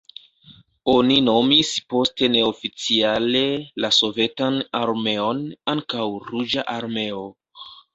Oni 0.93 1.17
nomis 1.25 1.73
poste 1.95 2.31
neoficiale 2.37 3.45
la 3.85 3.93
Sovetan 4.01 4.61
Armeon 4.83 5.47
ankaŭ 5.79 6.13
Ruĝa 6.29 6.71
Armeo. 6.81 7.27